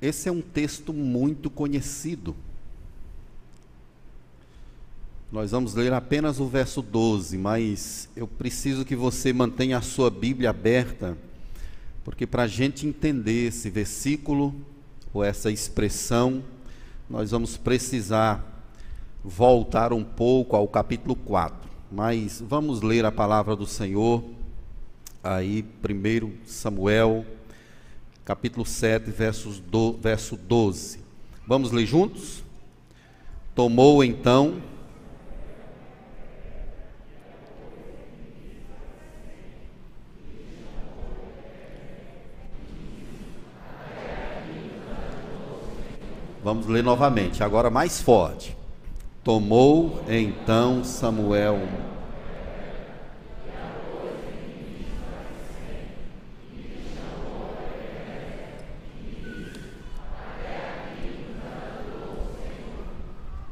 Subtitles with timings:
[0.00, 2.34] esse é um texto muito conhecido.
[5.30, 10.10] Nós vamos ler apenas o verso 12, mas eu preciso que você mantenha a sua
[10.10, 11.16] Bíblia aberta,
[12.02, 14.54] porque para a gente entender esse versículo
[15.12, 16.42] ou essa expressão,
[17.08, 18.64] nós vamos precisar
[19.22, 21.68] voltar um pouco ao capítulo 4.
[21.92, 24.24] Mas vamos ler a palavra do Senhor
[25.22, 27.24] aí, primeiro Samuel,
[28.24, 31.00] capítulo 7, versos do, verso 12.
[31.46, 32.44] Vamos ler juntos?
[33.54, 34.62] Tomou então
[46.42, 48.56] Vamos ler novamente, agora mais forte.
[49.22, 51.60] Tomou então Samuel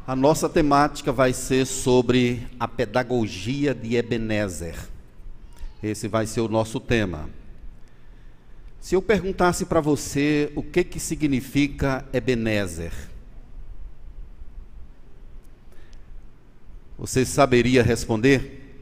[0.09, 4.75] A nossa temática vai ser sobre a pedagogia de Ebenezer.
[5.83, 7.29] Esse vai ser o nosso tema.
[8.81, 12.91] Se eu perguntasse para você o que, que significa Ebenezer,
[16.97, 18.81] você saberia responder?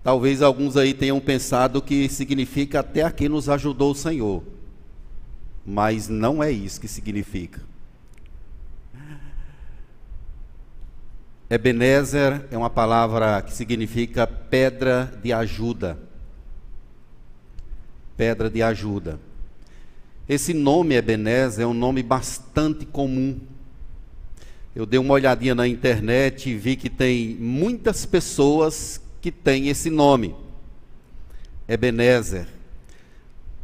[0.00, 4.44] Talvez alguns aí tenham pensado que significa até aqui nos ajudou o Senhor,
[5.66, 7.67] mas não é isso que significa.
[11.50, 16.08] Ebenezer é uma palavra que significa pedra de ajuda
[18.18, 19.20] pedra de ajuda.
[20.28, 23.38] Esse nome Ebenezer é um nome bastante comum.
[24.74, 29.88] Eu dei uma olhadinha na internet e vi que tem muitas pessoas que têm esse
[29.88, 30.34] nome.
[31.68, 32.48] Ebenezer.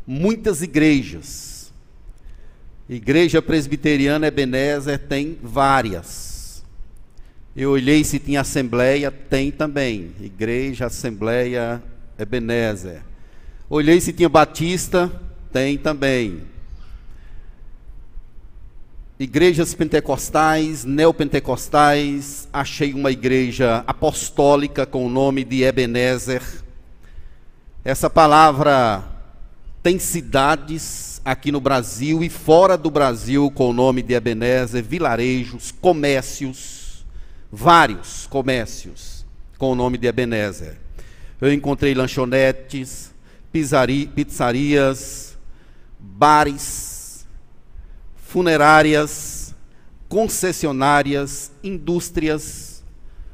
[0.07, 1.73] Muitas igrejas.
[2.89, 6.34] Igreja Presbiteriana Ebenezer tem várias.
[7.57, 10.11] Eu olhei se tinha assembleia, tem também.
[10.21, 11.81] Igreja Assembleia
[12.19, 13.03] Ebenezer.
[13.71, 15.09] Olhei se tinha batista,
[15.53, 16.43] tem também.
[19.21, 26.43] Igrejas pentecostais, neopentecostais, achei uma igreja apostólica com o nome de Ebenezer.
[27.85, 29.05] Essa palavra
[29.81, 35.71] tem cidades aqui no Brasil e fora do Brasil com o nome de Ebenezer, vilarejos,
[35.71, 36.84] comércios,
[37.55, 39.25] vários comércios
[39.57, 40.77] com o nome de Ebenezer.
[41.41, 43.15] Eu encontrei lanchonetes,
[43.53, 45.39] pizzarias,
[45.99, 47.27] bares,
[48.17, 49.55] funerárias,
[50.09, 52.83] concessionárias, indústrias,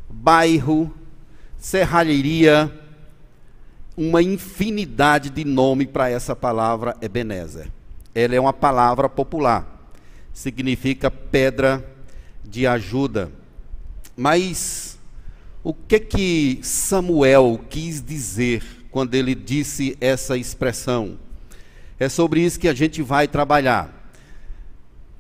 [0.09, 0.95] bairro,
[1.59, 2.71] serralheria,
[3.97, 7.71] uma infinidade de nome para essa palavra Ebenezer.
[8.15, 9.95] Ela é uma palavra popular,
[10.33, 11.85] significa pedra
[12.45, 13.40] de ajuda.
[14.21, 14.99] Mas
[15.65, 21.17] o que que Samuel quis dizer quando ele disse essa expressão.
[21.99, 24.13] É sobre isso que a gente vai trabalhar.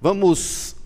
[0.02, 0.76] Vamos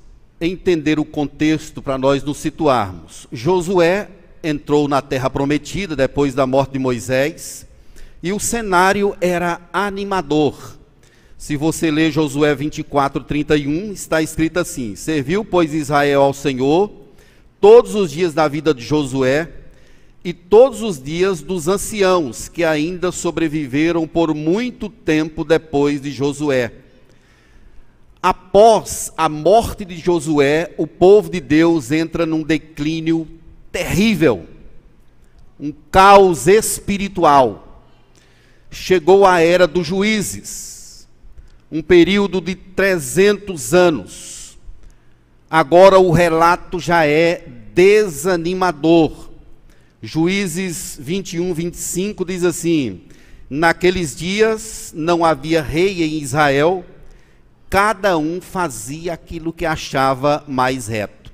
[0.41, 3.27] entender o contexto para nós nos situarmos.
[3.33, 4.09] Josué
[4.45, 7.67] entrou na terra prometida depois da morte de Moisés,
[8.23, 10.79] e o cenário era animador.
[11.37, 17.04] Se você ler Josué 24, 31, está escrito assim: Serviu, pois, Israel ao Senhor
[17.65, 19.49] todos os dias da vida de Josué,
[20.23, 26.71] e todos os dias dos anciãos que ainda sobreviveram por muito tempo depois de Josué.
[28.23, 33.27] Após a morte de Josué, o povo de Deus entra num declínio
[33.73, 34.45] terrível,
[35.59, 37.83] um caos espiritual.
[38.71, 41.09] Chegou a era dos juízes,
[41.73, 44.44] um período de 300 anos.
[45.57, 49.31] Agora o relato já é desanimador
[50.03, 53.03] Juízes 21, 25 diz assim:
[53.49, 56.85] Naqueles dias não havia rei em Israel,
[57.71, 61.33] cada um fazia aquilo que achava mais reto.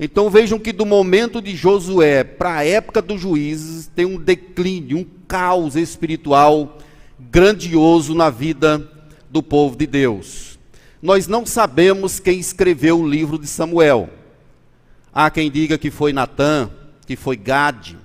[0.00, 4.96] Então vejam que do momento de Josué para a época dos juízes tem um declínio,
[4.96, 6.78] um caos espiritual
[7.20, 8.90] grandioso na vida
[9.28, 10.51] do povo de Deus.
[11.02, 14.08] Nós não sabemos quem escreveu o livro de Samuel.
[15.12, 16.70] Há quem diga que foi Natã,
[17.04, 17.98] que foi Gade.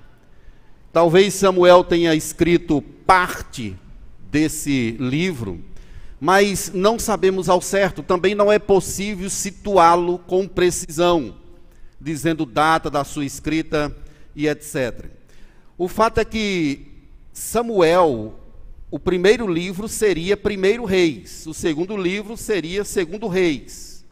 [0.91, 3.77] Talvez Samuel tenha escrito parte
[4.31, 5.63] desse livro,
[6.19, 8.01] mas não sabemos ao certo.
[8.01, 11.35] Também não é possível situá-lo com precisão,
[12.01, 13.95] dizendo data da sua escrita
[14.35, 15.05] e etc.
[15.77, 16.88] O fato é que
[17.31, 18.33] Samuel
[18.89, 24.06] o primeiro livro seria Primeiro Reis, o segundo livro seria Segundo Reis,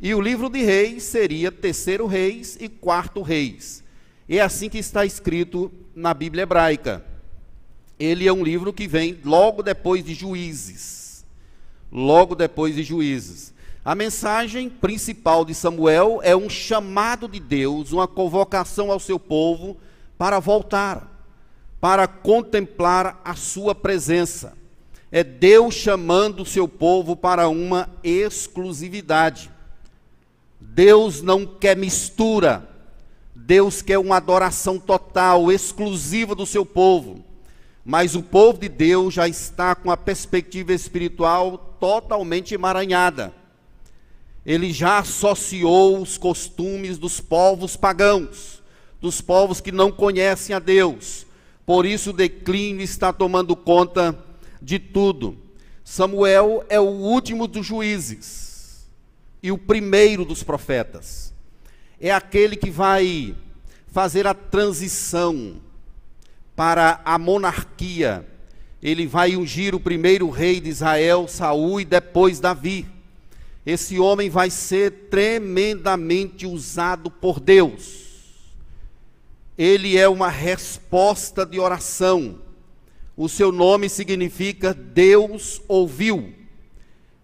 [0.00, 3.82] e o livro de Reis seria Terceiro Reis e Quarto Reis.
[4.28, 7.04] É assim que está escrito na Bíblia hebraica.
[7.98, 11.24] Ele é um livro que vem logo depois de Juízes.
[11.90, 13.52] Logo depois de Juízes.
[13.84, 19.76] A mensagem principal de Samuel é um chamado de Deus, uma convocação ao seu povo
[20.16, 21.09] para voltar
[21.80, 24.56] para contemplar a sua presença.
[25.10, 29.50] É Deus chamando o seu povo para uma exclusividade.
[30.60, 32.68] Deus não quer mistura.
[33.34, 37.24] Deus quer uma adoração total, exclusiva do seu povo.
[37.84, 43.32] Mas o povo de Deus já está com a perspectiva espiritual totalmente emaranhada.
[44.44, 48.62] Ele já associou os costumes dos povos pagãos,
[49.00, 51.26] dos povos que não conhecem a Deus,
[51.64, 54.18] por isso o declínio está tomando conta
[54.60, 55.36] de tudo.
[55.84, 58.88] Samuel é o último dos juízes
[59.42, 61.32] e o primeiro dos profetas.
[62.00, 63.34] É aquele que vai
[63.88, 65.56] fazer a transição
[66.56, 68.26] para a monarquia.
[68.82, 72.86] Ele vai ungir o primeiro rei de Israel, Saul, e depois Davi.
[73.64, 78.09] Esse homem vai ser tremendamente usado por Deus
[79.56, 82.38] ele é uma resposta de oração.
[83.16, 86.32] O seu nome significa Deus ouviu.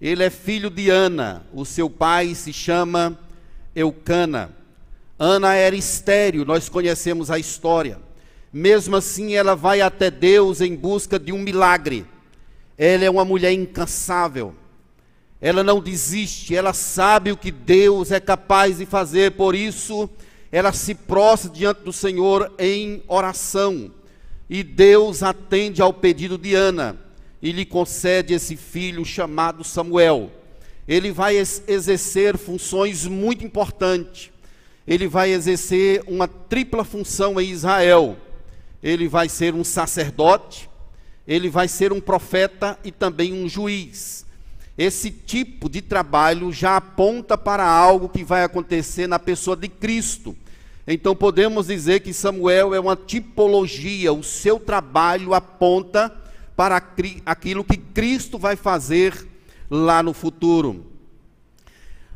[0.00, 3.19] Ele é filho de Ana, o seu pai se chama
[3.75, 4.55] Eucana.
[5.19, 7.99] Ana era estéril, nós conhecemos a história.
[8.52, 12.06] Mesmo assim, ela vai até Deus em busca de um milagre.
[12.76, 14.55] Ela é uma mulher incansável.
[15.40, 20.08] Ela não desiste, ela sabe o que Deus é capaz de fazer, por isso
[20.50, 23.90] ela se prostra diante do Senhor em oração.
[24.48, 26.98] E Deus atende ao pedido de Ana
[27.43, 30.31] e lhe concede esse filho chamado Samuel.
[30.87, 34.31] Ele vai exercer funções muito importantes.
[34.87, 38.16] Ele vai exercer uma tripla função em Israel.
[38.82, 40.70] Ele vai ser um sacerdote,
[41.26, 44.25] ele vai ser um profeta e também um juiz.
[44.78, 50.37] Esse tipo de trabalho já aponta para algo que vai acontecer na pessoa de Cristo.
[50.87, 56.14] Então podemos dizer que Samuel é uma tipologia, o seu trabalho aponta
[56.55, 56.81] para
[57.25, 59.26] aquilo que Cristo vai fazer
[59.70, 60.87] lá no futuro.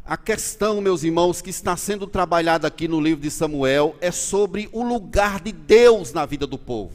[0.04, 4.68] A questão, meus irmãos, que está sendo trabalhada aqui no livro de Samuel é sobre
[4.72, 6.92] o lugar de Deus na vida do povo.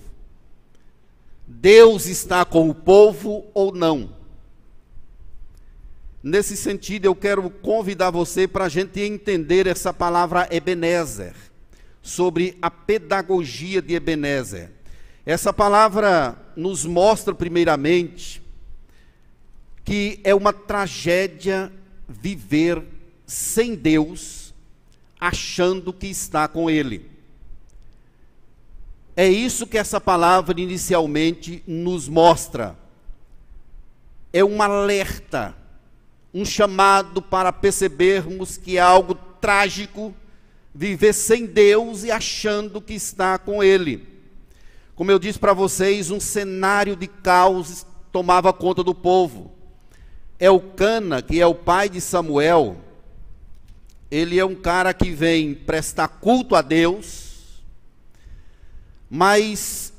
[1.48, 4.15] Deus está com o povo ou não?
[6.28, 11.36] Nesse sentido, eu quero convidar você para a gente entender essa palavra Ebenezer,
[12.02, 14.72] sobre a pedagogia de Ebenezer.
[15.24, 18.42] Essa palavra nos mostra, primeiramente,
[19.84, 21.72] que é uma tragédia
[22.10, 22.84] viver
[23.28, 24.52] sem Deus,
[25.20, 27.08] achando que está com Ele.
[29.16, 32.76] É isso que essa palavra inicialmente nos mostra.
[34.34, 35.64] É um alerta
[36.36, 40.14] um chamado para percebermos que é algo trágico
[40.74, 44.06] viver sem Deus e achando que está com Ele.
[44.96, 49.54] Como eu disse para vocês, um cenário de caos tomava conta do povo.
[50.38, 52.82] Elcana, que é o pai de Samuel,
[54.12, 57.64] ele é um cara que vem prestar culto a Deus,
[59.10, 59.94] mas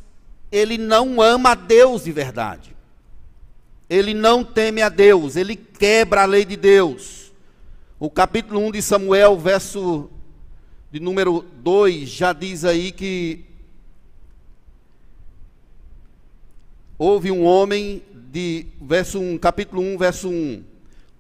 [0.53, 2.76] ele não ama a Deus de verdade.
[3.89, 7.33] Ele não teme a Deus, ele quebra a lei de Deus.
[8.01, 10.11] O capítulo 1 de Samuel, verso
[10.91, 13.45] de número 2, já diz aí que
[16.99, 20.65] houve um homem de verso 1, capítulo 1, verso 1.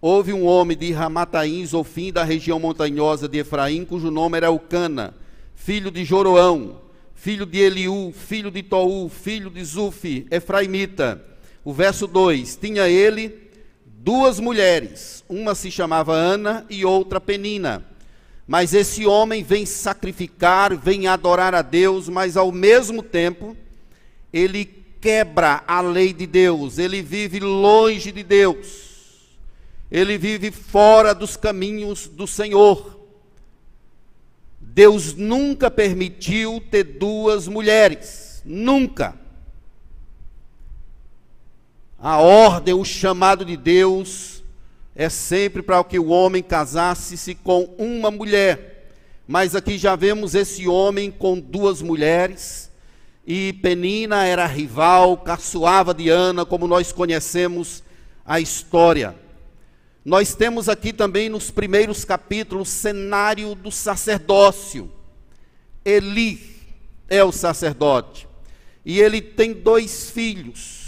[0.00, 5.14] Houve um homem de Ramataim, Zofim, da região montanhosa de Efraim, cujo nome era Eucana,
[5.54, 6.80] filho de Joroão,
[7.14, 11.35] filho de Eliú, filho de Tou, filho de Zufi, Efraimita
[11.66, 13.50] o verso 2: Tinha ele
[13.84, 17.84] duas mulheres, uma se chamava Ana e outra Penina.
[18.46, 23.56] Mas esse homem vem sacrificar, vem adorar a Deus, mas ao mesmo tempo
[24.32, 24.64] ele
[25.00, 29.36] quebra a lei de Deus, ele vive longe de Deus,
[29.90, 32.94] ele vive fora dos caminhos do Senhor.
[34.60, 39.25] Deus nunca permitiu ter duas mulheres, nunca.
[41.98, 44.44] A ordem, o chamado de Deus
[44.94, 48.92] é sempre para que o homem casasse-se com uma mulher.
[49.26, 52.70] Mas aqui já vemos esse homem com duas mulheres,
[53.26, 57.82] e Penina era rival, caçoava de Ana, como nós conhecemos
[58.24, 59.16] a história.
[60.04, 64.92] Nós temos aqui também nos primeiros capítulos cenário do sacerdócio.
[65.84, 66.56] Eli
[67.08, 68.28] é o sacerdote.
[68.84, 70.85] E ele tem dois filhos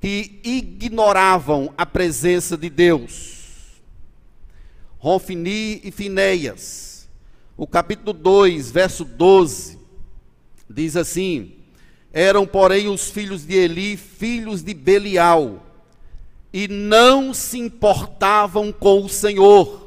[0.00, 3.80] que ignoravam a presença de Deus.
[4.98, 7.08] Ronfini e Finéias.
[7.56, 9.78] O capítulo 2, verso 12,
[10.68, 11.52] diz assim:
[12.12, 15.64] Eram, porém, os filhos de Eli, filhos de Belial,
[16.52, 19.86] e não se importavam com o Senhor.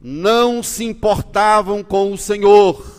[0.00, 2.97] Não se importavam com o Senhor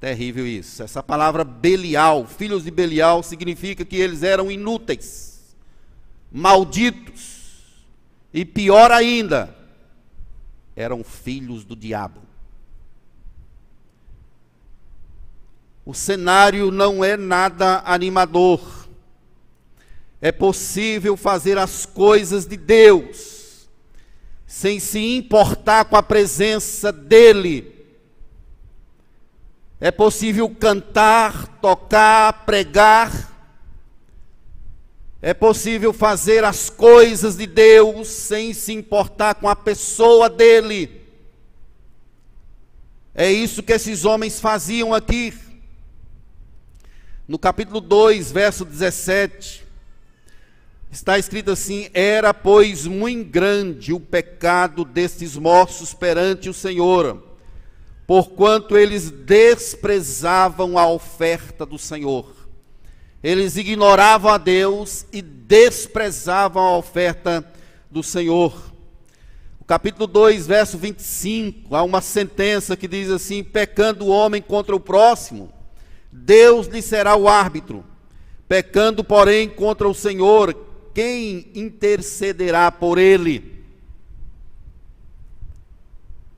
[0.00, 0.82] Terrível isso.
[0.82, 5.56] Essa palavra Belial, filhos de Belial, significa que eles eram inúteis,
[6.30, 7.36] malditos,
[8.32, 9.56] e pior ainda,
[10.74, 12.20] eram filhos do diabo.
[15.84, 18.86] O cenário não é nada animador.
[20.20, 23.68] É possível fazer as coisas de Deus
[24.46, 27.75] sem se importar com a presença dEle
[29.80, 33.34] é possível cantar, tocar, pregar.
[35.20, 41.02] É possível fazer as coisas de Deus sem se importar com a pessoa dele.
[43.14, 45.34] É isso que esses homens faziam aqui.
[47.26, 49.64] No capítulo 2, verso 17,
[50.90, 57.35] está escrito assim: Era, pois, muito grande o pecado destes moços perante o Senhor
[58.06, 62.32] porquanto eles desprezavam a oferta do Senhor.
[63.22, 67.44] Eles ignoravam a Deus e desprezavam a oferta
[67.90, 68.72] do Senhor.
[69.60, 74.76] O capítulo 2, verso 25, há uma sentença que diz assim: pecando o homem contra
[74.76, 75.52] o próximo,
[76.12, 77.84] Deus lhe será o árbitro.
[78.48, 80.54] Pecando, porém, contra o Senhor,
[80.94, 83.55] quem intercederá por ele?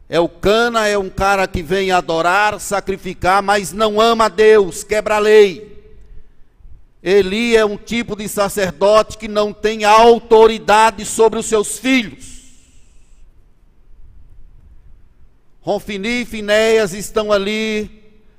[0.09, 5.19] Elcana é um cara que vem adorar, sacrificar, mas não ama a Deus, quebra a
[5.19, 5.77] lei.
[7.03, 12.39] Eli é um tipo de sacerdote que não tem autoridade sobre os seus filhos.
[15.61, 17.91] Ronfini e Finéias estão ali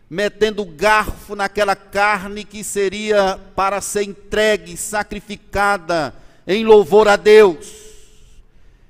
[0.09, 6.15] metendo garfo naquela carne que seria para ser entregue, sacrificada
[6.47, 7.88] em louvor a Deus.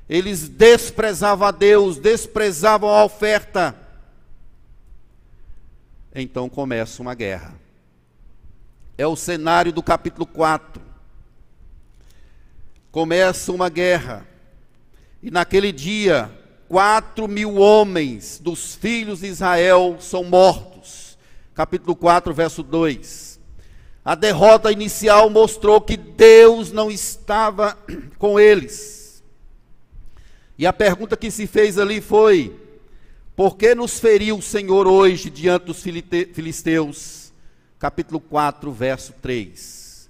[0.10, 3.76] Eles desprezavam a Deus, desprezavam a oferta.
[6.16, 7.54] Então começa uma guerra.
[8.98, 10.82] É o cenário do capítulo 4.
[12.92, 14.28] Começa uma guerra.
[15.22, 16.32] E naquele dia,
[16.68, 21.20] quatro mil homens dos filhos de Israel são mortos.
[21.54, 23.40] Capítulo 4, verso 2.
[24.04, 27.78] A derrota inicial mostrou que Deus não estava
[28.18, 28.99] com eles.
[30.60, 32.54] E a pergunta que se fez ali foi:
[33.34, 37.32] por que nos feriu o Senhor hoje diante dos filisteus?
[37.80, 40.10] Capítulo 4, verso 3.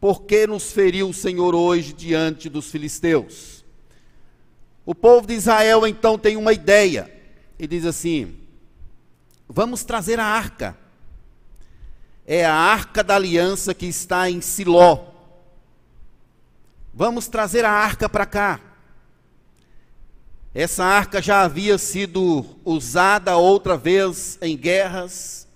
[0.00, 3.64] Por que nos feriu o Senhor hoje diante dos filisteus?
[4.86, 7.12] O povo de Israel então tem uma ideia
[7.58, 8.36] e diz assim:
[9.48, 10.78] vamos trazer a arca.
[12.24, 15.06] É a arca da aliança que está em Siló.
[16.94, 18.71] Vamos trazer a arca para cá.
[20.54, 25.48] Essa arca já havia sido usada outra vez em guerras,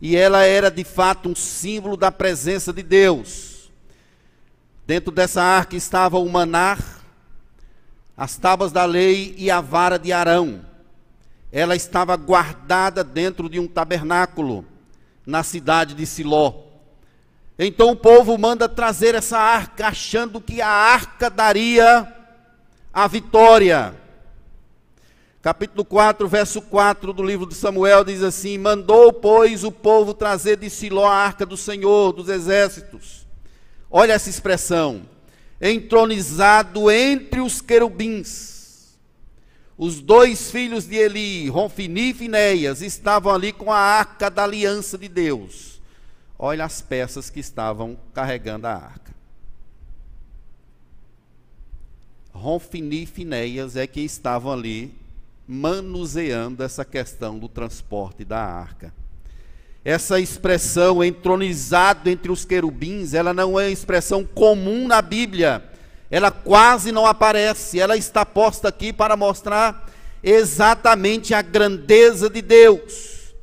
[0.00, 3.72] e ela era de fato um símbolo da presença de Deus.
[4.86, 6.78] Dentro dessa arca estava o manar,
[8.16, 10.64] as tábuas da lei e a vara de Arão.
[11.50, 14.64] Ela estava guardada dentro de um tabernáculo
[15.26, 16.54] na cidade de Siló.
[17.58, 22.06] Então o povo manda trazer essa arca, achando que a arca daria
[22.92, 24.03] a vitória
[25.44, 30.56] capítulo 4, verso 4 do livro de Samuel diz assim: Mandou, pois, o povo trazer
[30.56, 33.26] de Siló a arca do Senhor dos exércitos.
[33.90, 35.02] Olha essa expressão:
[35.60, 38.96] entronizado entre os querubins.
[39.76, 44.96] Os dois filhos de Eli, Ronfini e Finéias, estavam ali com a arca da aliança
[44.96, 45.78] de Deus.
[46.38, 49.12] Olha as peças que estavam carregando a arca.
[52.32, 55.03] Ronfini e Finéias é que estavam ali
[55.46, 58.92] manuseando essa questão do transporte da arca.
[59.84, 65.62] Essa expressão entronizado entre os querubins, ela não é uma expressão comum na Bíblia.
[66.10, 69.90] Ela quase não aparece, ela está posta aqui para mostrar
[70.22, 73.34] exatamente a grandeza de Deus,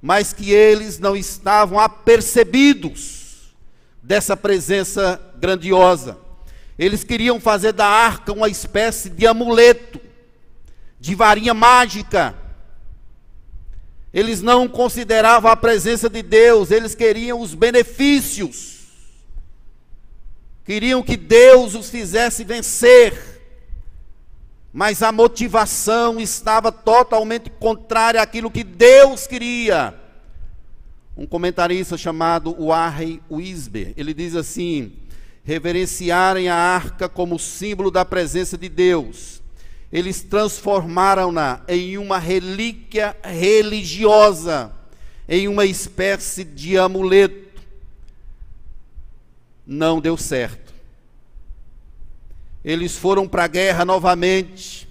[0.00, 3.52] mas que eles não estavam apercebidos
[4.02, 6.16] dessa presença grandiosa.
[6.78, 10.00] Eles queriam fazer da arca uma espécie de amuleto,
[11.02, 12.34] de varinha mágica.
[14.14, 18.86] Eles não consideravam a presença de Deus, eles queriam os benefícios.
[20.64, 23.32] Queriam que Deus os fizesse vencer
[24.72, 29.94] mas a motivação estava totalmente contrária àquilo que Deus queria.
[31.14, 34.94] Um comentarista chamado Warren Wisber, ele diz assim:
[35.44, 39.41] reverenciarem a arca como símbolo da presença de Deus.
[39.92, 44.72] Eles transformaram-na em uma relíquia religiosa,
[45.28, 47.60] em uma espécie de amuleto.
[49.66, 50.72] Não deu certo.
[52.64, 54.88] Eles foram para a guerra novamente.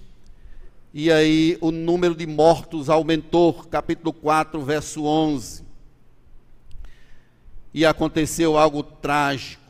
[0.93, 5.63] E aí o número de mortos aumentou, capítulo 4, verso 11.
[7.74, 9.61] E aconteceu algo trágico.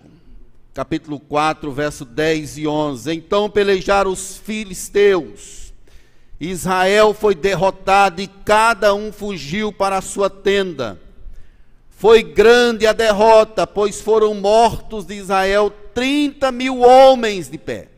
[0.73, 3.13] Capítulo 4, verso 10 e 11.
[3.13, 5.73] Então pelejaram os filisteus.
[6.39, 10.99] Israel foi derrotado e cada um fugiu para a sua tenda.
[11.89, 17.89] Foi grande a derrota, pois foram mortos de Israel 30 mil homens de pé.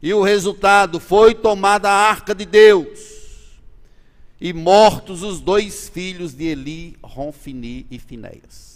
[0.00, 3.14] E o resultado foi tomada a arca de Deus
[4.40, 8.73] e mortos os dois filhos de Eli, Ronfini e Finéias.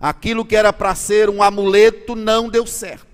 [0.00, 3.06] Aquilo que era para ser um amuleto não deu certo,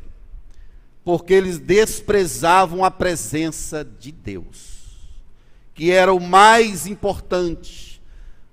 [1.04, 4.98] porque eles desprezavam a presença de Deus,
[5.74, 8.02] que era o mais importante.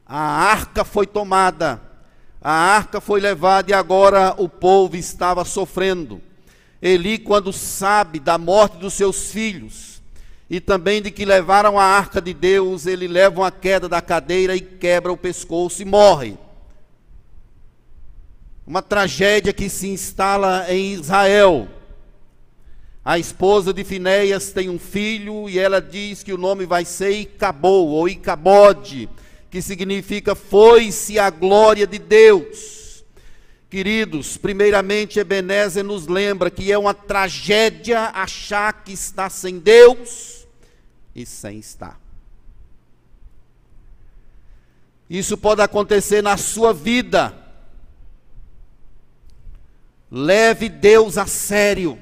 [0.06, 1.82] A arca foi tomada,
[2.42, 6.22] a arca foi levada e agora o povo estava sofrendo.
[6.82, 10.02] Eli, quando sabe da morte dos seus filhos
[10.50, 14.56] e também de que levaram a arca de Deus, ele leva uma queda da cadeira
[14.56, 16.38] e quebra o pescoço e morre.
[18.70, 21.68] Uma tragédia que se instala em Israel.
[23.04, 27.10] A esposa de Finéias tem um filho e ela diz que o nome vai ser
[27.10, 29.10] Icabou ou Icabode,
[29.50, 33.04] que significa foi-se a glória de Deus.
[33.72, 40.48] Queridos, primeiramente Ebenezer nos lembra que é uma tragédia achar que está sem Deus
[41.16, 42.00] e sem estar.
[45.10, 47.49] Isso pode acontecer na sua vida.
[50.12, 51.98] Leve Deus a sério.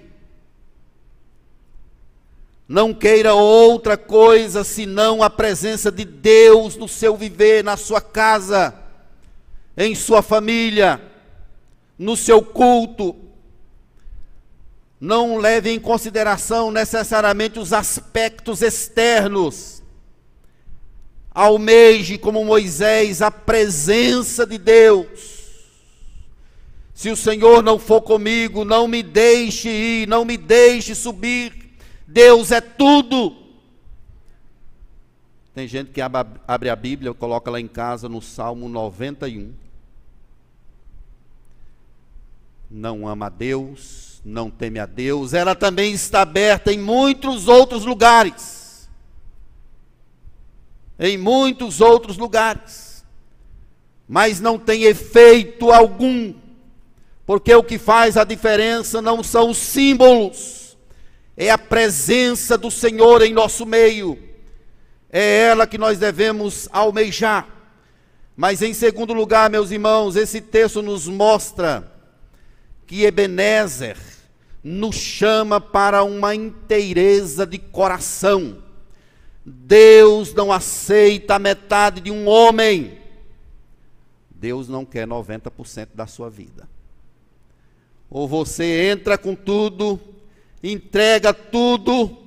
[2.68, 8.74] Não queira outra coisa senão a presença de Deus no seu viver, na sua casa,
[9.76, 11.02] em sua família
[11.98, 13.16] no seu culto,
[15.00, 19.82] não leve em consideração necessariamente os aspectos externos.
[21.32, 25.37] Almeje, como Moisés, a presença de Deus.
[26.98, 31.78] Se o Senhor não for comigo, não me deixe ir, não me deixe subir.
[32.08, 33.36] Deus é tudo.
[35.54, 39.54] Tem gente que abre a Bíblia, coloca lá em casa no Salmo 91
[42.70, 47.86] não ama a Deus, não teme a Deus, ela também está aberta em muitos outros
[47.86, 48.90] lugares.
[51.00, 53.06] Em muitos outros lugares.
[54.08, 56.34] Mas não tem efeito algum,
[57.28, 60.78] porque o que faz a diferença não são os símbolos,
[61.36, 64.18] é a presença do Senhor em nosso meio.
[65.10, 67.46] É ela que nós devemos almejar.
[68.34, 71.92] Mas em segundo lugar, meus irmãos, esse texto nos mostra
[72.86, 73.98] que Ebenezer
[74.64, 78.64] nos chama para uma inteireza de coração.
[79.46, 82.98] Deus não aceita a metade de um homem.
[84.30, 86.77] Deus não quer 90% da sua vida.
[88.10, 90.00] Ou você entra com tudo,
[90.64, 92.18] entrega tudo,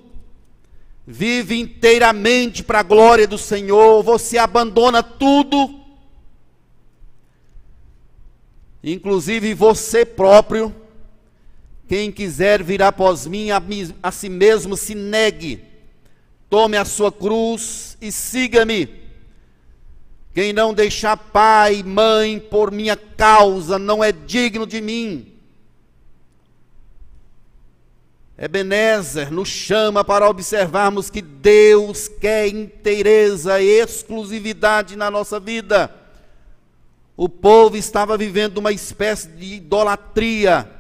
[1.06, 5.80] vive inteiramente para a glória do Senhor, ou você abandona tudo
[8.82, 10.74] inclusive você próprio,
[11.88, 13.62] quem quiser vir após mim, a,
[14.02, 15.62] a si mesmo se negue,
[16.48, 19.00] tome a sua cruz e siga-me.
[20.32, 25.29] Quem não deixar pai, mãe por minha causa, não é digno de mim.
[28.42, 35.94] Ebenezer nos chama para observarmos que Deus quer inteireza e exclusividade na nossa vida.
[37.14, 40.70] O povo estava vivendo uma espécie de idolatria.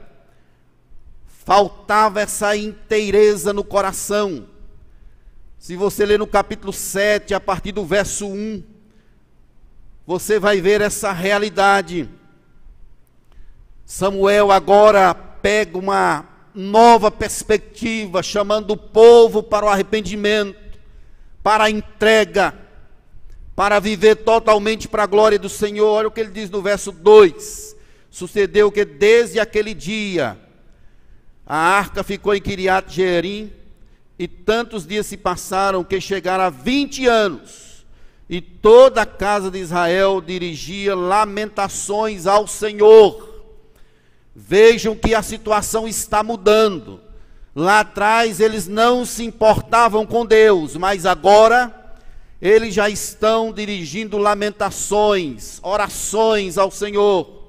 [1.26, 4.48] Faltava essa inteireza no coração.
[5.58, 8.62] Se você ler no capítulo 7, a partir do verso 1,
[10.06, 12.08] você vai ver essa realidade.
[13.84, 20.58] Samuel agora pega uma nova perspectiva, chamando o povo para o arrependimento,
[21.42, 22.54] para a entrega,
[23.54, 25.86] para viver totalmente para a glória do Senhor.
[25.86, 27.76] Olha o que ele diz no verso 2:
[28.10, 30.38] Sucedeu que desde aquele dia
[31.46, 33.52] a arca ficou em Kiriat Jearim,
[34.18, 37.86] e tantos dias se passaram que chegaram a 20 anos,
[38.28, 43.29] e toda a casa de Israel dirigia lamentações ao Senhor
[44.34, 47.00] Vejam que a situação está mudando.
[47.54, 51.74] Lá atrás eles não se importavam com Deus, mas agora
[52.40, 57.48] eles já estão dirigindo lamentações, orações ao Senhor.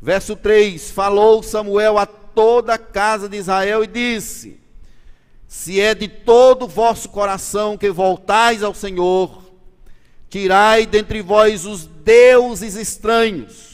[0.00, 4.60] Verso 3: Falou Samuel a toda a casa de Israel e disse:
[5.48, 9.42] Se é de todo vosso coração que voltais ao Senhor,
[10.28, 13.69] tirai dentre vós os deuses estranhos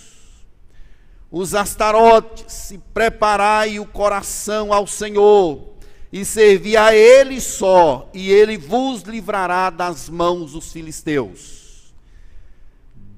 [1.30, 5.74] os astarotes, e preparai o coração ao Senhor,
[6.12, 11.94] e servi a Ele só, e Ele vos livrará das mãos dos filisteus.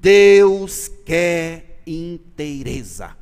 [0.01, 3.15] Deus quer inteireza.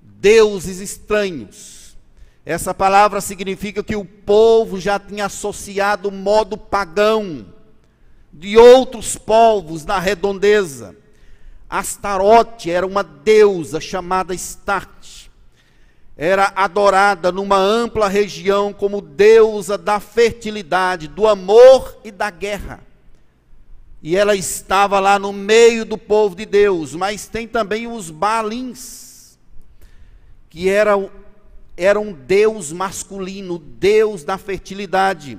[0.00, 1.96] Deuses estranhos.
[2.44, 7.46] Essa palavra significa que o povo já tinha associado o modo pagão
[8.32, 10.96] de outros povos na redondeza
[11.70, 15.28] Astarote era uma deusa chamada Start.
[16.16, 22.80] Era adorada numa ampla região como deusa da fertilidade, do amor e da guerra.
[24.02, 29.38] E ela estava lá no meio do povo de Deus, mas tem também os Balins,
[30.48, 30.92] que era,
[31.76, 35.38] era um deus masculino, deus da fertilidade.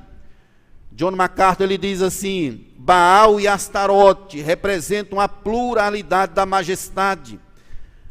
[0.91, 7.39] John MacArthur ele diz assim: Baal e Astarote representam a pluralidade da majestade.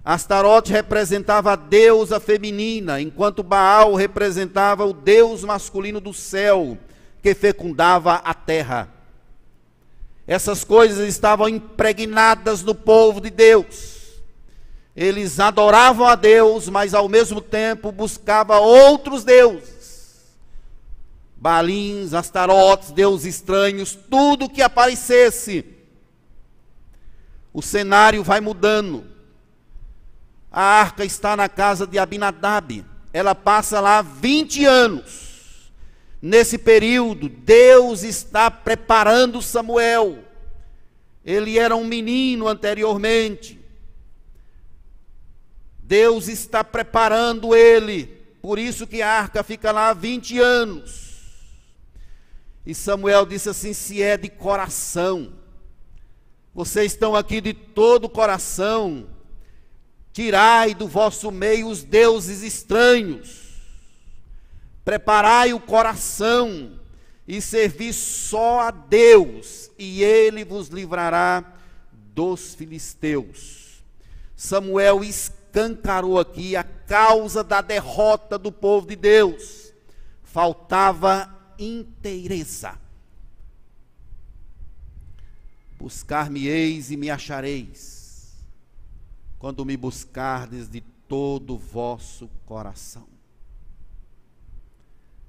[0.02, 6.78] Astarote representava a deusa feminina, enquanto Baal representava o deus masculino do céu,
[7.22, 8.88] que fecundava a terra.
[10.26, 13.98] Essas coisas estavam impregnadas no povo de Deus.
[14.96, 19.79] Eles adoravam a Deus, mas ao mesmo tempo buscavam outros deuses
[21.40, 25.64] balins, astarotes, deuses estranhos, tudo que aparecesse.
[27.52, 29.06] O cenário vai mudando.
[30.52, 32.84] A arca está na casa de Abinadab.
[33.12, 35.72] Ela passa lá 20 anos.
[36.20, 40.22] Nesse período, Deus está preparando Samuel.
[41.24, 43.58] Ele era um menino anteriormente.
[45.78, 48.06] Deus está preparando ele.
[48.42, 51.09] Por isso que a arca fica lá 20 anos.
[52.70, 55.32] E Samuel disse assim: se é de coração,
[56.54, 59.08] vocês estão aqui de todo o coração,
[60.12, 63.60] tirai do vosso meio os deuses estranhos,
[64.84, 66.78] preparai o coração
[67.26, 71.44] e servi só a Deus, e ele vos livrará
[72.14, 73.82] dos filisteus.
[74.36, 79.72] Samuel escancarou aqui a causa da derrota do povo de Deus.
[80.22, 82.78] Faltava inteireza.
[85.78, 88.44] Buscar-me-eis e me achareis,
[89.38, 93.08] quando me buscardes de todo o vosso coração.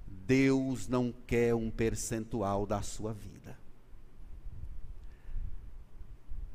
[0.08, 3.58] Deus não quer um percentual da sua vida.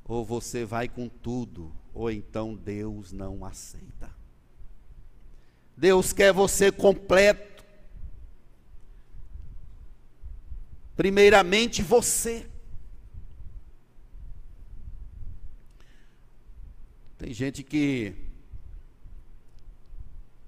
[0.05, 4.11] Ou você vai com tudo, ou então Deus não aceita.
[5.77, 7.56] Deus quer você completo.
[10.97, 12.49] Primeiramente você.
[17.19, 18.15] Tem gente que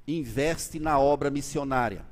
[0.07, 2.05] investe na obra missionária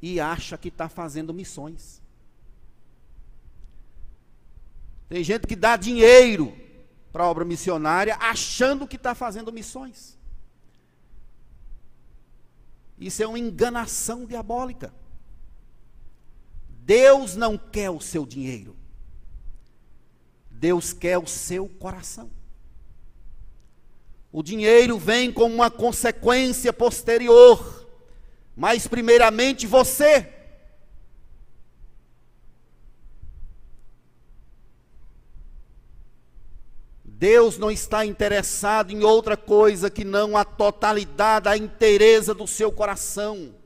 [0.00, 2.00] e acha que está fazendo missões.
[5.08, 6.56] Tem gente que dá dinheiro
[7.12, 10.18] para a obra missionária achando que está fazendo missões.
[12.98, 14.92] Isso é uma enganação diabólica.
[16.84, 18.76] Deus não quer o seu dinheiro.
[20.50, 22.30] Deus quer o seu coração.
[24.30, 27.88] O dinheiro vem como uma consequência posterior,
[28.54, 30.30] mas primeiramente você.
[37.02, 42.70] Deus não está interessado em outra coisa que não a totalidade, a inteireza do seu
[42.70, 43.63] coração.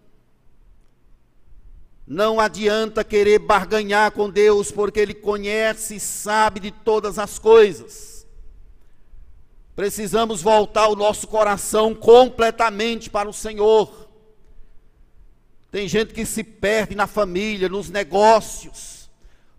[2.10, 8.26] Não adianta querer barganhar com Deus, porque Ele conhece e sabe de todas as coisas.
[9.76, 14.08] Precisamos voltar o nosso coração completamente para o Senhor.
[15.70, 19.10] Tem gente que se perde na família, nos negócios,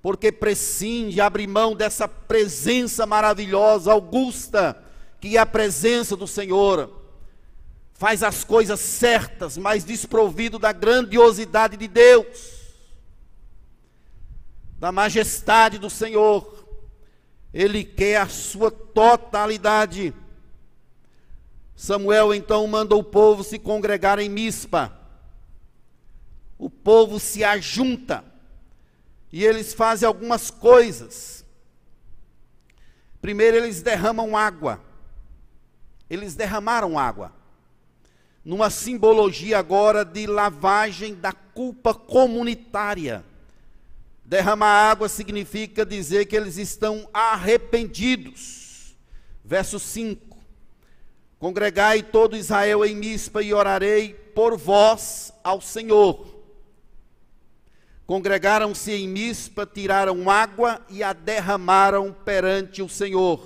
[0.02, 4.84] porque prescinde, abre mão dessa presença maravilhosa, augusta,
[5.22, 6.99] que é a presença do Senhor.
[8.00, 12.74] Faz as coisas certas, mas desprovido da grandiosidade de Deus,
[14.80, 16.66] da majestade do Senhor.
[17.54, 20.16] Ele quer a sua totalidade.
[21.76, 25.00] Samuel então manda o povo se congregar em Mispa
[26.60, 28.22] o povo se ajunta
[29.32, 31.46] e eles fazem algumas coisas.
[33.22, 34.82] Primeiro, eles derramam água.
[36.10, 37.32] Eles derramaram água.
[38.44, 43.24] Numa simbologia agora de lavagem da culpa comunitária.
[44.24, 48.96] Derramar água significa dizer que eles estão arrependidos.
[49.44, 50.38] Verso 5:
[51.38, 56.40] Congregai todo Israel em Mispa e orarei por vós ao Senhor
[58.10, 63.40] Congregaram-se em Mispa, tiraram água e a derramaram perante o Senhor.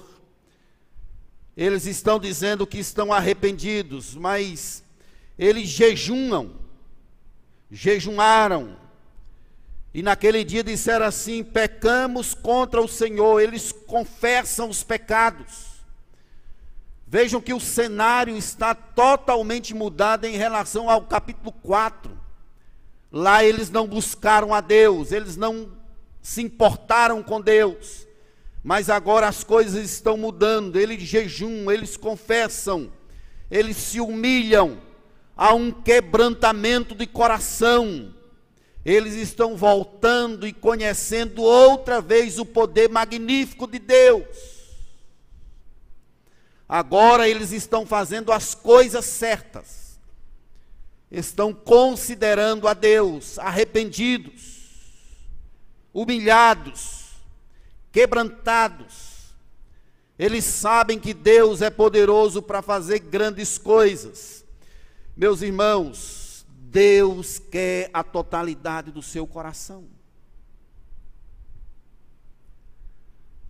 [1.58, 4.82] Eles estão dizendo que estão arrependidos, mas
[5.38, 6.52] eles jejumam,
[7.72, 8.78] jejuaram,
[9.94, 15.74] e naquele dia disseram assim: pecamos contra o Senhor, eles confessam os pecados.
[17.06, 22.12] Vejam que o cenário está totalmente mudado em relação ao capítulo 4.
[23.12, 25.72] Lá eles não buscaram a Deus, eles não
[26.24, 28.08] se importaram com Deus.
[28.64, 32.92] Mas agora as coisas estão mudando, eles jejum, eles confessam,
[33.52, 34.82] eles se humilham,
[35.36, 38.14] há um quebrantamento de coração.
[38.86, 44.28] Eles estão voltando e conhecendo outra vez o poder magnífico de Deus.
[46.68, 49.84] Agora eles estão fazendo as coisas certas
[51.14, 54.64] estão considerando a Deus arrependidos,
[55.94, 57.12] humilhados,
[57.92, 59.14] quebrantados.
[60.18, 64.43] Eles sabem que Deus é poderoso para fazer grandes coisas.
[65.16, 69.88] Meus irmãos, Deus quer a totalidade do seu coração.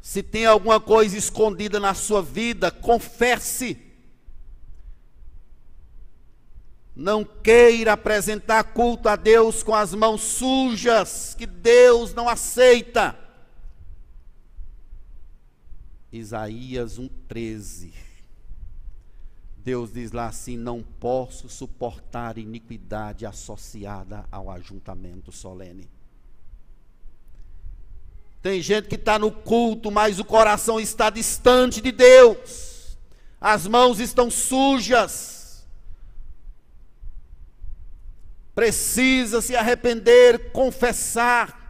[0.02, 3.82] Se tem alguma coisa escondida na sua vida, confesse.
[6.94, 13.18] Não queira apresentar culto a Deus com as mãos sujas, que Deus não aceita.
[16.12, 17.94] Isaías 1,13.
[19.64, 25.90] Deus diz lá assim: Não posso suportar iniquidade associada ao ajuntamento solene.
[28.42, 32.98] Tem gente que está no culto, mas o coração está distante de Deus,
[33.40, 35.34] as mãos estão sujas
[38.56, 41.62] precisa se arrepender, confessar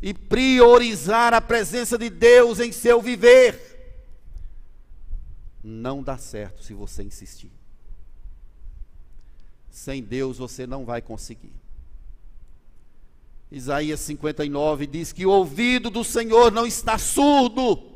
[0.00, 3.75] e priorizar a presença de Deus em seu viver.
[5.68, 7.50] Não dá certo se você insistir.
[9.70, 11.52] Sem Deus você não vai conseguir.
[13.50, 17.92] Isaías 59 diz que o ouvido do Senhor não está surdo,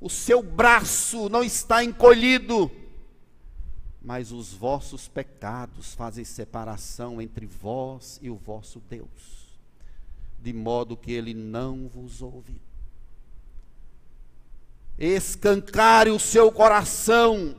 [0.00, 2.70] o seu braço não está encolhido
[4.04, 9.58] mas os vossos pecados fazem separação entre vós e o vosso Deus,
[10.40, 12.60] de modo que ele não vos ouve.
[14.98, 17.56] Escancare o seu coração,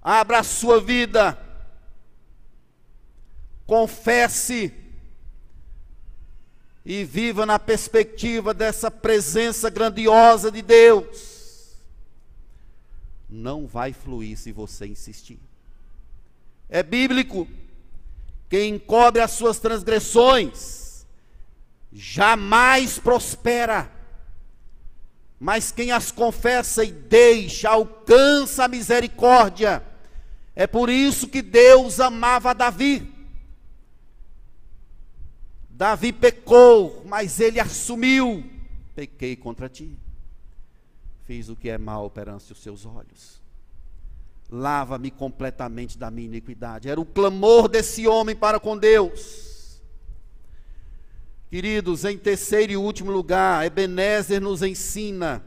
[0.00, 1.38] abra a sua vida,
[3.66, 4.72] confesse
[6.84, 11.40] e viva na perspectiva dessa presença grandiosa de Deus
[13.30, 15.38] não vai fluir se você insistir.
[16.68, 17.46] É bíblico.
[18.48, 21.06] Quem encobre as suas transgressões
[21.92, 23.90] jamais prospera.
[25.40, 29.82] Mas quem as confessa e deixa alcança a misericórdia.
[30.54, 33.10] É por isso que Deus amava Davi.
[35.70, 38.44] Davi pecou, mas ele assumiu:
[38.94, 39.98] pequei contra ti
[41.30, 43.40] fiz o que é mal perante os seus olhos.
[44.50, 46.88] Lava-me completamente da minha iniquidade.
[46.88, 49.49] Era o clamor desse homem para com Deus.
[51.50, 55.42] Queridos, em terceiro e último lugar, Ebenezer nos ensina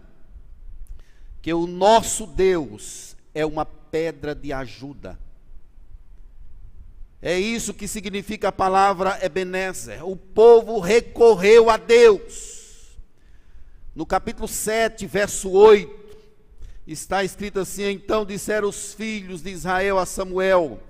[1.42, 5.18] que o nosso Deus é uma pedra de ajuda.
[7.22, 10.06] É isso que significa a palavra Ebenezer.
[10.06, 12.98] O povo recorreu a Deus.
[13.96, 16.18] No capítulo 7, verso 8,
[16.86, 20.82] está escrito assim: Então disseram os filhos de Israel a Samuel: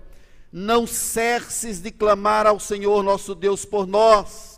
[0.52, 4.53] Não cesses de clamar ao Senhor nosso Deus por nós,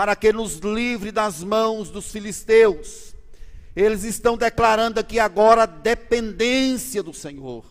[0.00, 3.14] para que nos livre das mãos dos filisteus.
[3.76, 7.66] Eles estão declarando aqui agora dependência do Senhor.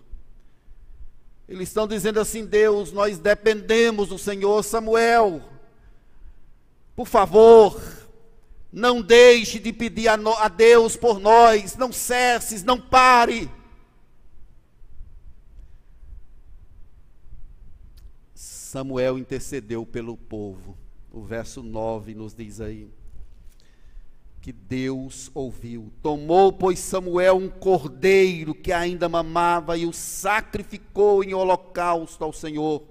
[1.47, 4.61] Eles estão dizendo assim: Deus, nós dependemos do Senhor.
[4.61, 5.41] Samuel,
[6.95, 7.81] por favor,
[8.71, 13.49] não deixe de pedir a, no, a Deus por nós, não cesses, não pare.
[18.35, 20.77] Samuel intercedeu pelo povo.
[21.11, 22.89] O verso 9 nos diz aí
[24.41, 25.91] que Deus ouviu.
[26.01, 32.83] Tomou, pois, Samuel um cordeiro que ainda mamava e o sacrificou em holocausto ao Senhor.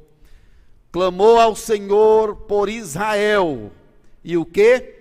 [0.92, 3.72] Clamou ao Senhor por Israel.
[4.22, 4.96] E o que?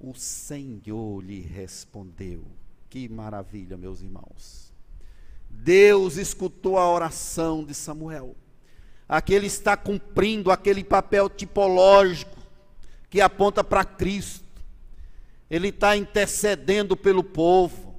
[0.00, 2.44] O Senhor lhe respondeu.
[2.88, 4.72] Que maravilha, meus irmãos.
[5.50, 8.34] Deus escutou a oração de Samuel.
[9.08, 12.33] Aqui ele está cumprindo aquele papel tipológico
[13.14, 14.42] que aponta para Cristo
[15.48, 17.94] ele está intercedendo pelo povo,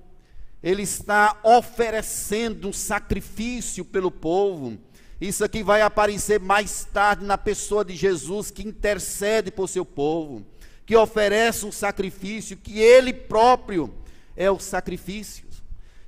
[0.61, 4.77] ele está oferecendo um sacrifício pelo povo.
[5.21, 10.45] Isso aqui vai aparecer mais tarde na pessoa de Jesus, que intercede por seu povo,
[10.85, 13.95] que oferece um sacrifício, que ele próprio
[14.35, 15.45] é o sacrifício.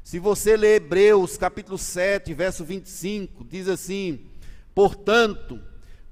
[0.04, 4.26] Se você ler Hebreus capítulo 7, verso 25, diz assim:
[4.76, 5.62] Portanto,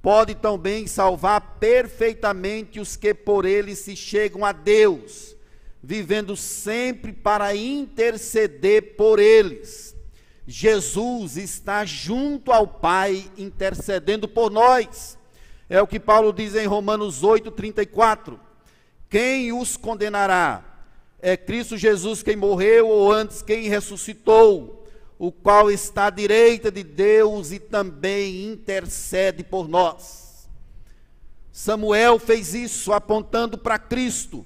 [0.05, 5.35] pode também salvar perfeitamente os que por ele se chegam a Deus,
[5.81, 9.95] vivendo sempre para interceder por eles.
[10.45, 15.17] Jesus está junto ao Pai intercedendo por nós.
[15.67, 18.39] É o que Paulo diz em Romanos 8:34.
[19.09, 20.63] Quem os condenará?
[21.19, 24.74] É Cristo Jesus quem morreu ou antes quem ressuscitou?
[25.17, 30.49] O qual está à direita de Deus e também intercede por nós.
[31.51, 34.45] Samuel fez isso apontando para Cristo.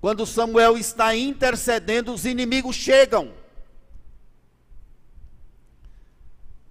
[0.00, 3.32] Quando Samuel está intercedendo, os inimigos chegam.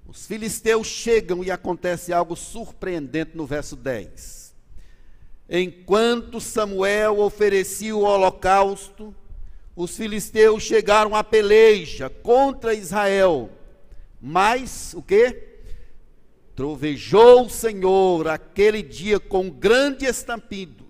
[0.06, 4.54] Os filisteus chegam e acontece algo surpreendente no verso 10.
[5.50, 9.16] Enquanto Samuel oferecia o holocausto,
[9.76, 13.50] os filisteus chegaram à peleja contra Israel.
[14.20, 15.50] Mas o que?
[16.56, 20.86] Trovejou o Senhor aquele dia com grande estampido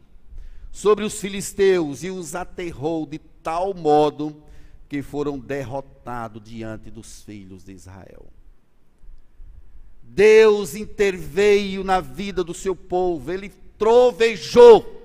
[0.71, 4.43] sobre os filisteus e os aterrou de tal modo
[4.89, 8.25] que foram derrotados diante dos filhos de Israel.
[10.01, 15.00] Deus interveio na vida do seu povo, ele trovejou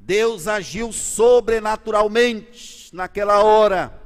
[0.00, 3.98] Deus agiu sobrenaturalmente naquela hora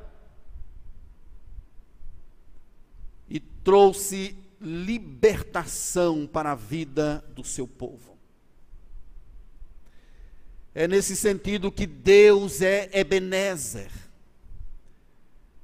[3.28, 8.14] e trouxe libertação para a vida do seu povo.
[10.74, 13.90] É nesse sentido que Deus é Ebenezer.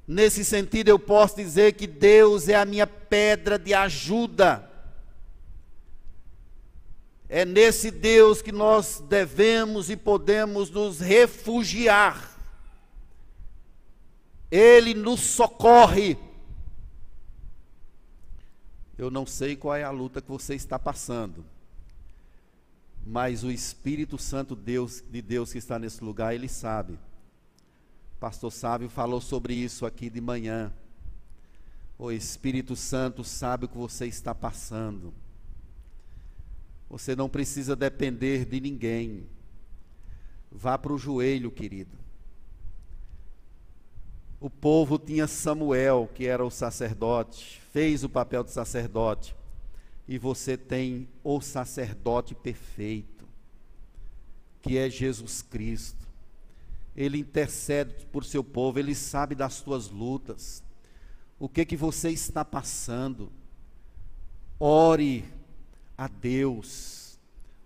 [0.07, 4.70] Nesse sentido, eu posso dizer que Deus é a minha pedra de ajuda.
[7.33, 12.37] É nesse Deus que nós devemos e podemos nos refugiar.
[14.51, 16.19] Ele nos socorre.
[18.99, 21.45] Eu não sei qual é a luta que você está passando,
[23.07, 26.99] mas o Espírito Santo Deus, de Deus que está nesse lugar, ele sabe.
[28.19, 30.73] Pastor Sábio falou sobre isso aqui de manhã.
[31.97, 35.15] O Espírito Santo sabe o que você está passando.
[36.91, 39.25] Você não precisa depender de ninguém.
[40.51, 41.97] Vá para o joelho, querido.
[44.41, 49.37] O povo tinha Samuel, que era o sacerdote, fez o papel de sacerdote.
[50.09, 53.29] E você tem o sacerdote perfeito,
[54.61, 56.09] que é Jesus Cristo.
[56.97, 60.65] Ele intercede por seu povo, ele sabe das tuas lutas.
[61.39, 63.31] O que que você está passando?
[64.59, 65.25] Ore
[66.01, 67.19] a Deus,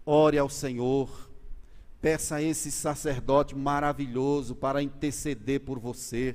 [0.04, 1.30] ore ao Senhor,
[2.00, 6.34] peça a esse sacerdote maravilhoso para interceder por você,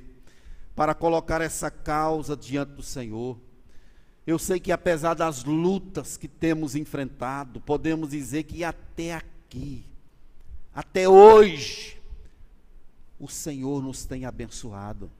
[0.74, 3.38] para colocar essa causa diante do Senhor.
[4.26, 9.84] Eu sei que apesar das lutas que temos enfrentado, podemos dizer que até aqui,
[10.74, 12.00] até hoje,
[13.18, 15.10] o Senhor nos tem abençoado.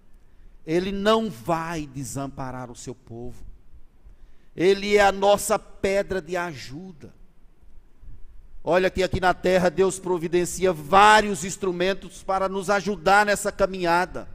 [0.67, 3.50] Ele não vai desamparar o seu povo.
[4.61, 7.15] Ele é a nossa pedra de ajuda.
[8.63, 14.29] Olha que aqui na terra Deus providencia vários instrumentos para nos ajudar nessa caminhada.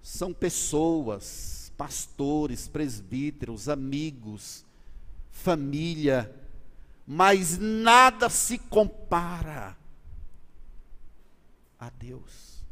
[0.00, 4.64] São pessoas, pastores, presbíteros, amigos,
[5.32, 6.32] família,
[7.04, 9.76] mas nada se compara
[11.80, 12.64] a Deus,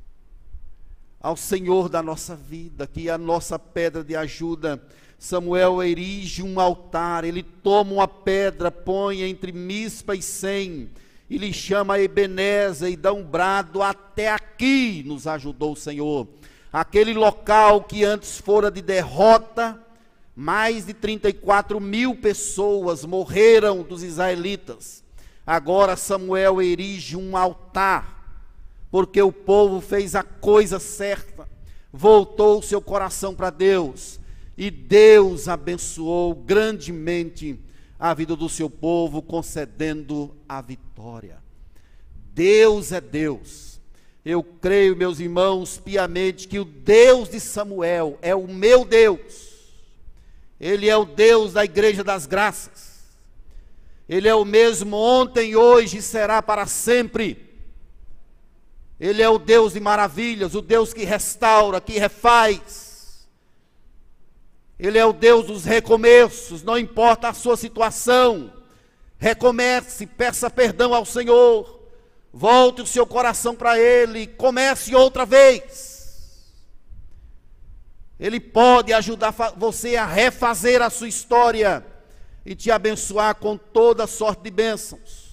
[1.19, 4.81] ao Senhor da nossa vida, que é a nossa pedra de ajuda.
[5.19, 10.89] Samuel erige um altar, ele toma uma pedra, põe entre Mispa e Sem,
[11.29, 16.29] e lhe chama Ebenezer e dá um brado, até aqui nos ajudou o Senhor.
[16.73, 19.79] Aquele local que antes fora de derrota,
[20.37, 25.03] mais de 34 mil pessoas morreram dos israelitas.
[25.45, 28.47] Agora Samuel erige um altar,
[28.89, 31.49] porque o povo fez a coisa certa,
[31.93, 34.18] voltou seu coração para Deus,
[34.59, 37.59] e Deus abençoou grandemente
[37.99, 41.39] a vida do seu povo, concedendo a vitória.
[42.35, 43.81] Deus é Deus.
[44.23, 49.49] Eu creio, meus irmãos, piamente, que o Deus de Samuel é o meu Deus
[50.61, 52.99] ele é o Deus da igreja das graças.
[54.09, 57.47] Ele é o mesmo ontem, hoje e será para sempre.
[58.99, 62.88] Ele é o Deus de maravilhas, o Deus que restaura, que refaz.
[64.79, 68.53] Ele é o Deus dos recomeços, não importa a sua situação.
[69.19, 71.83] Recomece, peça perdão ao Senhor.
[72.33, 75.99] Volte o seu coração para Ele, comece outra vez.
[78.21, 81.85] Ele pode ajudar você a refazer a sua história
[82.45, 85.29] e te abençoar com toda sorte de bênçãos.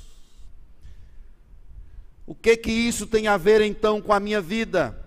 [2.28, 5.00] O que que isso tem a ver então com a minha vida?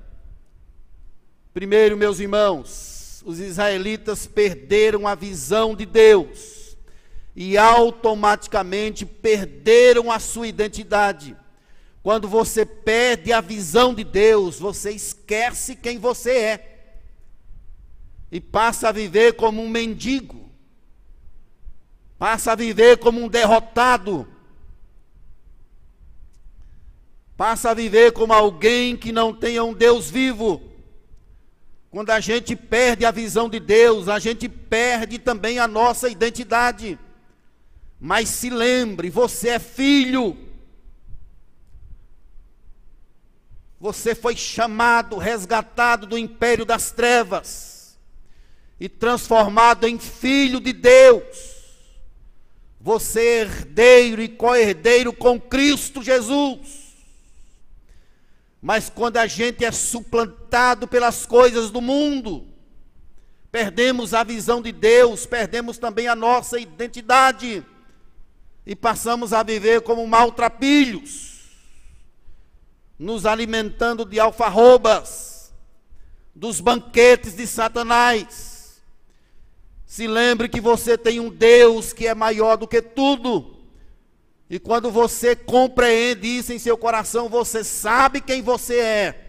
[1.53, 2.98] Primeiro, meus irmãos,
[3.29, 6.79] os israelitas perderam a visão de Deus
[7.37, 11.37] e automaticamente perderam a sua identidade.
[12.03, 16.95] Quando você perde a visão de Deus, você esquece quem você é
[18.33, 20.51] e passa a viver como um mendigo,
[22.18, 24.26] passa a viver como um derrotado,
[27.37, 30.78] passa a viver como alguém que não tenha um Deus vivo.
[31.91, 36.99] Quando a gente perde a visão de Deus, a gente perde também a nossa identidade.
[37.99, 40.36] Mas se lembre, você é filho.
[43.80, 47.99] Você foi chamado, resgatado do império das trevas
[48.78, 51.59] e transformado em filho de Deus.
[52.80, 56.78] Você é herdeiro e co-herdeiro com Cristo Jesus.
[58.61, 62.47] Mas quando a gente é suplantado pelas coisas do mundo,
[63.51, 67.65] perdemos a visão de Deus, perdemos também a nossa identidade
[68.67, 71.39] e passamos a viver como maltrapilhos,
[72.99, 75.53] nos alimentando de alfarrobas,
[76.35, 78.59] dos banquetes de Satanás
[79.89, 83.58] se lembre que você tem um Deus que é maior do que tudo.
[84.51, 89.25] E quando você compreende isso em seu coração, você sabe quem você é.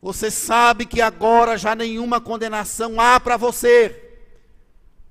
[0.00, 4.18] Você sabe que agora já nenhuma condenação há para você.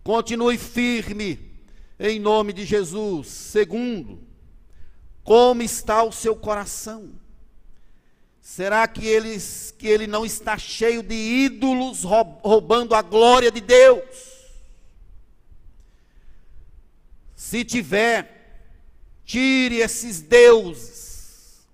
[0.03, 1.39] Continue firme
[1.99, 3.27] em nome de Jesus.
[3.27, 4.19] Segundo,
[5.23, 7.09] como está o seu coração?
[8.41, 14.30] Será que, eles, que ele não está cheio de ídolos roubando a glória de Deus?
[17.51, 18.63] Se tiver,
[19.25, 21.67] tire esses deuses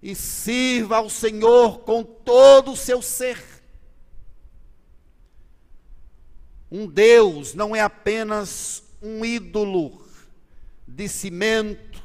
[0.00, 3.44] e sirva ao Senhor com todo o seu ser.
[6.70, 10.00] Um Deus não é apenas um ídolo
[10.86, 12.00] de cimento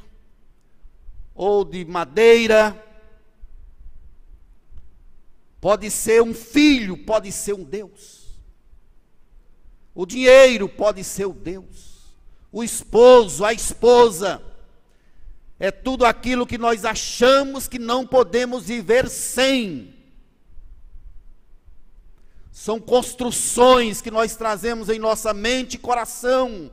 [1.36, 2.88] ou de madeira
[5.62, 8.30] Pode ser um filho, pode ser um Deus.
[9.94, 11.89] O dinheiro pode ser o Deus.
[12.52, 14.42] O esposo, a esposa.
[15.60, 19.94] É tudo aquilo que nós achamos que não podemos viver sem.
[22.52, 26.72] São construções que nós trazemos em nossa mente e coração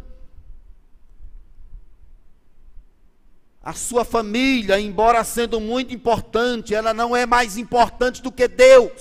[3.67, 8.93] A sua família, embora sendo muito importante, ela não é mais importante do que Deus.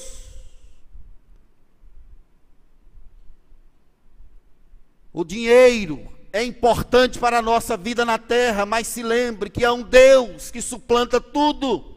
[5.13, 9.71] O dinheiro é importante para a nossa vida na terra, mas se lembre que há
[9.71, 11.95] um Deus que suplanta tudo.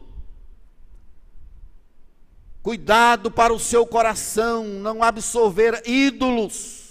[2.63, 6.85] Cuidado para o seu coração não absorver ídolos,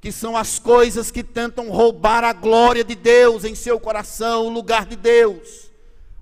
[0.00, 4.50] que são as coisas que tentam roubar a glória de Deus em seu coração, o
[4.50, 5.70] lugar de Deus,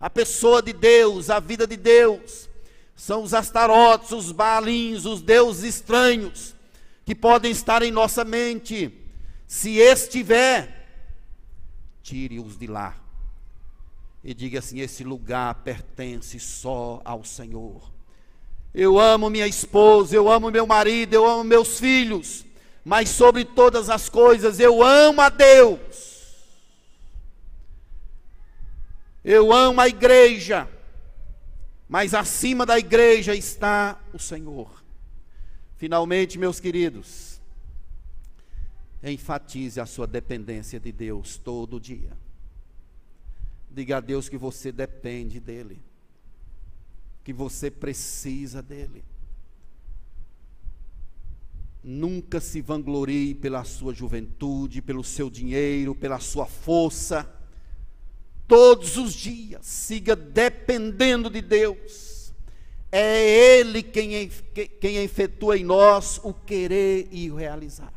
[0.00, 2.48] a pessoa de Deus, a vida de Deus.
[2.96, 6.55] São os astarotes, os balins, os deuses estranhos
[7.06, 8.92] que podem estar em nossa mente.
[9.46, 10.86] Se estiver,
[12.02, 12.94] tire-os de lá.
[14.22, 17.90] E diga assim: esse lugar pertence só ao Senhor.
[18.74, 22.44] Eu amo minha esposa, eu amo meu marido, eu amo meus filhos
[22.88, 26.36] mas sobre todas as coisas eu amo a Deus.
[29.24, 30.68] Eu amo a igreja,
[31.88, 34.70] mas acima da igreja está o Senhor.
[35.76, 37.40] Finalmente, meus queridos,
[39.02, 42.16] enfatize a sua dependência de Deus todo dia.
[43.70, 45.82] Diga a Deus que você depende dEle,
[47.22, 49.04] que você precisa dEle.
[51.84, 57.30] Nunca se vanglorie pela sua juventude, pelo seu dinheiro, pela sua força.
[58.48, 62.15] Todos os dias, siga dependendo de Deus.
[62.98, 64.30] É Ele quem,
[64.80, 67.92] quem efetua em nós o querer e o realizar.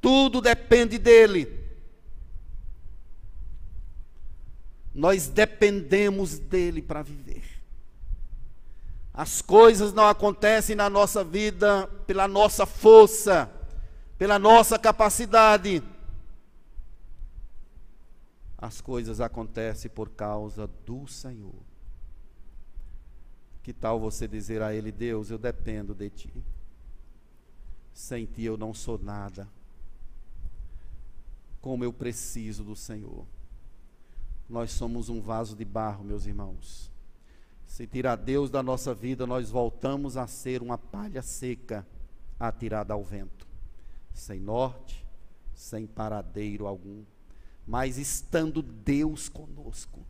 [0.00, 1.64] Tudo depende dEle.
[4.92, 7.44] Nós dependemos dEle para viver.
[9.14, 13.48] As coisas não acontecem na nossa vida pela nossa força,
[14.18, 15.80] pela nossa capacidade.
[18.58, 21.75] As coisas acontecem por causa do Senhor.
[23.66, 26.32] Que tal você dizer a Ele, Deus, eu dependo de Ti.
[27.92, 29.48] Sem Ti eu não sou nada.
[31.60, 33.26] Como eu preciso do Senhor.
[34.48, 36.94] Nós somos um vaso de barro, meus irmãos
[37.76, 41.86] se tirar Deus da nossa vida, nós voltamos a ser uma palha seca
[42.38, 43.46] atirada ao vento,
[44.14, 45.04] sem norte,
[45.54, 47.04] sem paradeiro algum,
[47.66, 50.00] mas estando Deus conosco,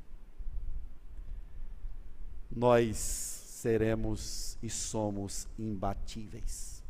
[2.49, 3.36] nós
[3.67, 6.85] seremos e somos imbatíveis.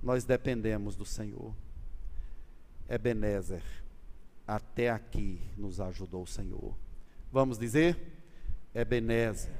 [0.00, 1.52] Nós dependemos do Senhor.
[2.88, 3.64] Ebenezer,
[4.46, 6.76] até aqui nos ajudou o Senhor.
[7.32, 7.98] Vamos dizer?
[8.72, 9.52] Ebenezer,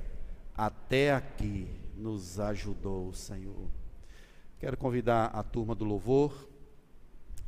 [0.56, 3.68] até aqui nos ajudou o Senhor.
[4.60, 6.48] Quero convidar a turma do louvor,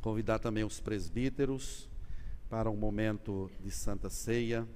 [0.01, 1.87] convidar também os presbíteros
[2.49, 4.67] para um momento de santa ceia.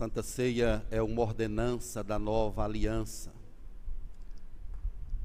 [0.00, 3.34] Santa Ceia é uma ordenança da nova aliança.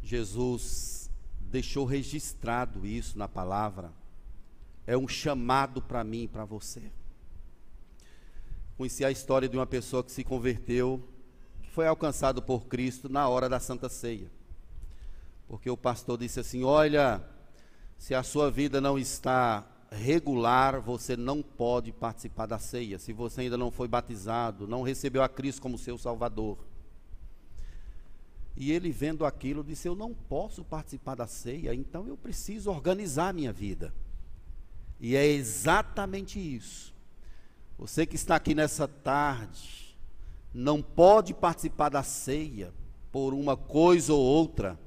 [0.04, 1.10] Jesus
[1.50, 3.94] deixou registrado isso na palavra.
[4.86, 6.92] É um chamado para mim e para você.
[8.76, 11.08] Conheci a história de uma pessoa que se converteu,
[11.64, 14.30] que foi alcançado por Cristo na hora da Santa Ceia.
[15.48, 17.24] Porque o pastor disse assim: Olha,
[17.98, 19.66] se a sua vida não está
[19.96, 23.00] regular, você não pode participar da ceia.
[23.00, 26.58] Se você ainda não foi batizado, não recebeu a Cristo como seu Salvador.
[28.58, 33.34] E ele vendo aquilo disse: Eu não posso participar da ceia, então eu preciso organizar
[33.34, 33.94] minha vida.
[35.00, 36.94] E é exatamente isso.
[37.78, 39.98] Você que está aqui nessa tarde,
[40.54, 42.74] não pode participar da ceia
[43.12, 44.80] por uma coisa ou outra.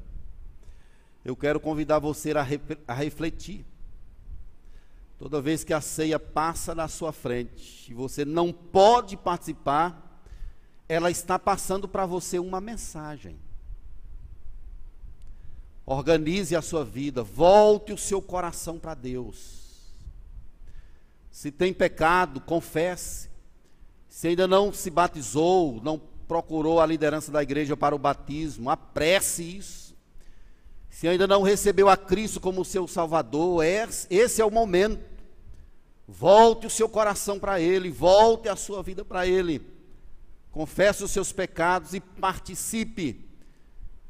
[1.22, 2.46] Eu quero convidar você a,
[2.86, 3.66] a refletir.
[5.18, 10.22] Toda vez que a ceia passa na sua frente e você não pode participar,
[10.88, 13.38] ela está passando para você uma mensagem.
[15.84, 19.92] Organize a sua vida, volte o seu coração para Deus.
[21.30, 23.28] Se tem pecado, confesse.
[24.08, 25.98] Se ainda não se batizou, não
[26.28, 29.96] procurou a liderança da igreja para o batismo, apresse isso.
[30.90, 35.07] Se ainda não recebeu a Cristo como seu Salvador, esse é o momento.
[36.10, 39.60] Volte o seu coração para Ele, volte a sua vida para Ele.
[40.50, 43.28] Confesse os seus pecados e participe.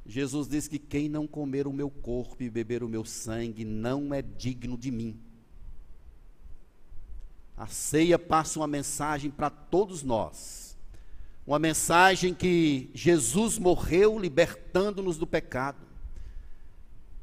[0.07, 4.14] Jesus diz que quem não comer o meu corpo e beber o meu sangue não
[4.14, 5.20] é digno de mim.
[7.57, 10.78] A ceia passa uma mensagem para todos nós.
[11.44, 15.88] Uma mensagem que Jesus morreu libertando-nos do pecado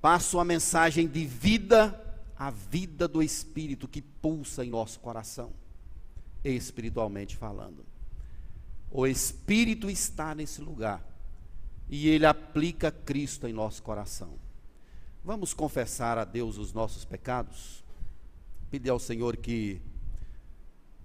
[0.01, 1.99] passa uma mensagem de vida
[2.37, 5.51] a vida do Espírito que pulsa em nosso coração,
[6.43, 7.85] espiritualmente falando.
[8.91, 11.03] O Espírito está nesse lugar
[11.89, 14.33] e ele aplica Cristo em nosso coração.
[15.23, 17.83] Vamos confessar a Deus os nossos pecados?
[18.69, 19.81] Pedir ao Senhor que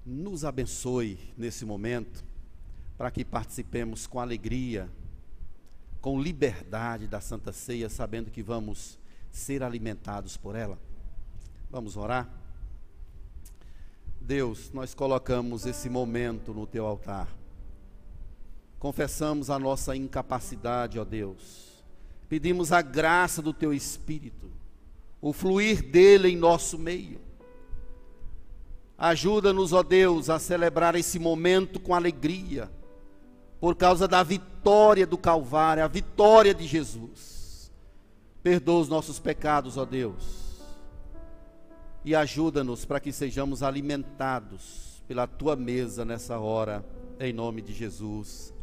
[0.05, 2.25] nos abençoe nesse momento,
[2.99, 4.91] para que participemos com alegria,
[6.01, 8.99] com liberdade da Santa Ceia, sabendo que vamos
[9.31, 10.79] ser alimentados por ela.
[11.71, 12.29] Vamos orar?
[14.21, 17.29] Deus, nós colocamos esse momento no teu altar.
[18.79, 21.85] Confessamos a nossa incapacidade, ó Deus.
[22.29, 24.51] Pedimos a graça do teu Espírito,
[25.21, 27.21] o fluir dele em nosso meio.
[28.99, 32.71] Ajuda-nos, ó Deus, a celebrar esse momento com alegria,
[33.61, 37.71] por causa da vitória do Calvário, a vitória de Jesus.
[38.43, 40.50] Perdoa os nossos pecados, ó Deus
[42.05, 46.85] e ajuda-nos para que sejamos alimentados pela tua mesa nessa hora,
[47.19, 48.55] em nome de Jesus.